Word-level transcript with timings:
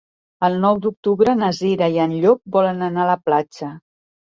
El 0.45 0.55
nou 0.63 0.79
d'octubre 0.85 1.35
na 1.43 1.51
Cira 1.59 1.91
i 1.97 2.01
en 2.07 2.17
Llop 2.25 2.43
volen 2.59 2.83
anar 2.89 3.07
a 3.07 3.09
la 3.13 3.21
platja. 3.29 3.73